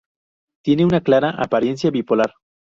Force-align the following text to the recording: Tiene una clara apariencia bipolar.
Tiene 0.63 0.83
una 0.83 1.01
clara 1.01 1.29
apariencia 1.29 1.91
bipolar. 1.91 2.33